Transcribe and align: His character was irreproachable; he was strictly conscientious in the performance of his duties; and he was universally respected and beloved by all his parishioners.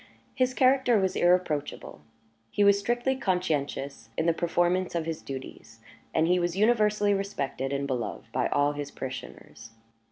His 0.33 0.55
character 0.55 0.97
was 0.97 1.15
irreproachable; 1.15 2.01
he 2.49 2.63
was 2.63 2.79
strictly 2.79 3.15
conscientious 3.15 4.09
in 4.17 4.25
the 4.25 4.33
performance 4.33 4.95
of 4.95 5.05
his 5.05 5.21
duties; 5.21 5.79
and 6.11 6.25
he 6.27 6.39
was 6.39 6.57
universally 6.57 7.13
respected 7.13 7.71
and 7.71 7.85
beloved 7.85 8.25
by 8.31 8.47
all 8.47 8.71
his 8.71 8.89
parishioners. 8.89 9.69